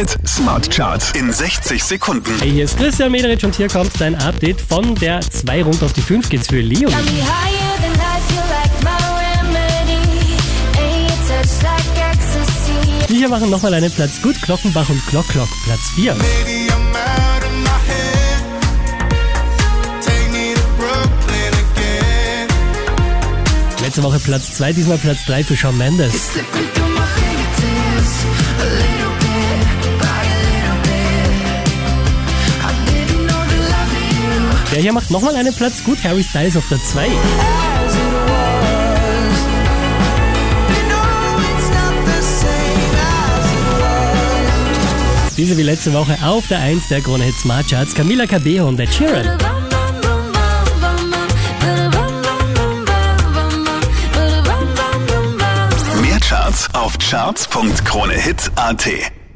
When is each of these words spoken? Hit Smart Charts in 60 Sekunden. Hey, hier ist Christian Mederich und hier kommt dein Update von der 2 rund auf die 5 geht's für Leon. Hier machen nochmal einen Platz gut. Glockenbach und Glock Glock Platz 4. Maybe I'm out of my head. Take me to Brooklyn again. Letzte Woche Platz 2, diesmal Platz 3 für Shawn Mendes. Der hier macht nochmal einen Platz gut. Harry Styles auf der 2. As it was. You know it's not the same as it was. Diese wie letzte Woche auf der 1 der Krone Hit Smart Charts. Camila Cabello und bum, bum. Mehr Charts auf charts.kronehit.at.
Hit 0.00 0.16
Smart 0.26 0.70
Charts 0.70 1.12
in 1.12 1.30
60 1.30 1.84
Sekunden. 1.84 2.34
Hey, 2.38 2.50
hier 2.50 2.64
ist 2.64 2.78
Christian 2.78 3.12
Mederich 3.12 3.44
und 3.44 3.54
hier 3.54 3.68
kommt 3.68 4.00
dein 4.00 4.14
Update 4.14 4.58
von 4.58 4.94
der 4.94 5.20
2 5.20 5.62
rund 5.62 5.82
auf 5.82 5.92
die 5.92 6.00
5 6.00 6.26
geht's 6.30 6.46
für 6.46 6.62
Leon. 6.62 6.90
Hier 13.08 13.28
machen 13.28 13.50
nochmal 13.50 13.74
einen 13.74 13.90
Platz 13.90 14.22
gut. 14.22 14.40
Glockenbach 14.40 14.88
und 14.88 15.06
Glock 15.08 15.28
Glock 15.28 15.48
Platz 15.64 15.90
4. 15.96 16.14
Maybe 16.14 16.72
I'm 16.72 16.96
out 16.96 17.44
of 17.44 17.52
my 17.62 17.68
head. 17.86 18.42
Take 20.00 20.30
me 20.32 20.54
to 20.54 20.62
Brooklyn 20.78 21.52
again. 21.74 22.48
Letzte 23.82 24.02
Woche 24.02 24.18
Platz 24.20 24.54
2, 24.54 24.72
diesmal 24.72 24.96
Platz 24.96 25.26
3 25.26 25.44
für 25.44 25.58
Shawn 25.58 25.76
Mendes. 25.76 26.30
Der 34.72 34.80
hier 34.80 34.92
macht 34.92 35.10
nochmal 35.10 35.34
einen 35.34 35.52
Platz 35.52 35.82
gut. 35.82 35.98
Harry 36.04 36.22
Styles 36.22 36.56
auf 36.56 36.68
der 36.68 36.80
2. 36.82 37.06
As 37.06 37.08
it 37.08 37.10
was. 37.10 37.96
You 40.68 40.74
know 40.88 41.40
it's 41.50 41.68
not 41.70 41.94
the 42.06 42.22
same 42.22 42.94
as 43.02 43.52
it 43.52 43.64
was. 45.26 45.34
Diese 45.36 45.56
wie 45.56 45.64
letzte 45.64 45.92
Woche 45.92 46.16
auf 46.24 46.46
der 46.46 46.60
1 46.60 46.86
der 46.88 47.00
Krone 47.00 47.24
Hit 47.24 47.34
Smart 47.34 47.66
Charts. 47.68 47.92
Camila 47.94 48.26
Cabello 48.26 48.68
und 48.68 48.76
bum, 48.76 48.86
bum. 55.92 56.00
Mehr 56.00 56.20
Charts 56.20 56.68
auf 56.74 56.96
charts.kronehit.at. 56.98 58.88